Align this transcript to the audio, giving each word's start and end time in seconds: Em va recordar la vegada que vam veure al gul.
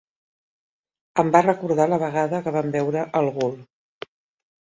Em 1.23 1.27
va 1.35 1.41
recordar 1.45 1.85
la 1.91 1.99
vegada 2.03 2.41
que 2.47 2.53
vam 2.57 2.71
veure 2.79 3.03
al 3.21 3.29
gul. 3.37 3.53